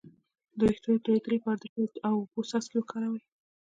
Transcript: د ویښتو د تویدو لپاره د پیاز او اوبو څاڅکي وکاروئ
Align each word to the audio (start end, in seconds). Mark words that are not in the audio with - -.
د 0.57 0.59
ویښتو 0.67 0.89
د 0.95 0.97
تویدو 1.05 1.29
لپاره 1.35 1.57
د 1.59 1.63
پیاز 1.73 1.93
او 2.07 2.13
اوبو 2.21 2.41
څاڅکي 2.49 2.75
وکاروئ 2.79 3.21